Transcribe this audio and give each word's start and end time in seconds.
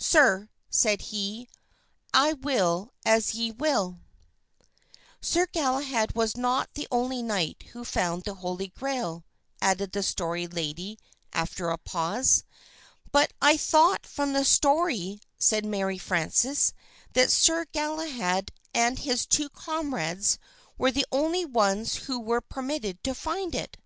"Sir," 0.00 0.48
said 0.70 1.00
he, 1.02 1.48
"I 2.12 2.32
will 2.32 2.92
as 3.06 3.36
ye 3.36 3.52
will." 3.52 4.00
"Sir 5.20 5.46
Galahad 5.46 6.16
was 6.16 6.36
not 6.36 6.74
the 6.74 6.88
only 6.90 7.22
knight 7.22 7.66
who 7.70 7.84
found 7.84 8.24
the 8.24 8.34
Holy 8.34 8.66
Grail," 8.76 9.22
added 9.60 9.92
the 9.92 10.02
Story 10.02 10.48
Lady 10.48 10.98
after 11.32 11.68
a 11.68 11.78
pause. 11.78 12.42
"But 13.12 13.34
I 13.40 13.56
thought 13.56 14.04
from 14.04 14.32
the 14.32 14.44
story," 14.44 15.20
said 15.38 15.64
Mary 15.64 15.96
Frances, 15.96 16.72
"that 17.12 17.30
Sir 17.30 17.66
Galahad 17.66 18.50
and 18.74 18.98
his 18.98 19.26
two 19.26 19.48
comrades 19.48 20.40
were 20.76 20.90
the 20.90 21.06
only 21.12 21.44
ones 21.44 21.94
who 21.94 22.18
were 22.18 22.40
permitted 22.40 23.00
to 23.04 23.14
find 23.14 23.54
it." 23.54 23.76